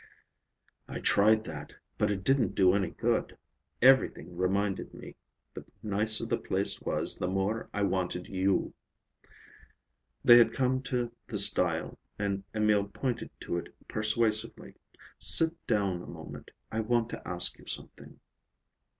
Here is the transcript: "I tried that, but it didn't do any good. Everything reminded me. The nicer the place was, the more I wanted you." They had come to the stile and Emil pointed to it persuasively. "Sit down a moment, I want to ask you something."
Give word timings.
"I 0.87 0.99
tried 0.99 1.43
that, 1.43 1.75
but 1.99 2.09
it 2.09 2.23
didn't 2.23 2.55
do 2.55 2.73
any 2.73 2.89
good. 2.89 3.37
Everything 3.83 4.35
reminded 4.35 4.95
me. 4.95 5.15
The 5.53 5.63
nicer 5.83 6.25
the 6.25 6.39
place 6.39 6.81
was, 6.81 7.19
the 7.19 7.27
more 7.27 7.69
I 7.71 7.83
wanted 7.83 8.25
you." 8.27 8.73
They 10.25 10.39
had 10.39 10.53
come 10.53 10.81
to 10.89 11.11
the 11.27 11.37
stile 11.37 11.99
and 12.17 12.43
Emil 12.55 12.85
pointed 12.87 13.29
to 13.41 13.59
it 13.59 13.69
persuasively. 13.87 14.73
"Sit 15.19 15.53
down 15.67 16.01
a 16.01 16.07
moment, 16.07 16.49
I 16.71 16.79
want 16.79 17.09
to 17.11 17.27
ask 17.27 17.59
you 17.59 17.67
something." 17.67 18.19